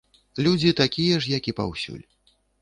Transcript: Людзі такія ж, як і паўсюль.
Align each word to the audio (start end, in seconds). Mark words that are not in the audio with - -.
Людзі 0.45 0.71
такія 0.79 1.19
ж, 1.19 1.29
як 1.37 1.51
і 1.53 1.55
паўсюль. 1.61 2.01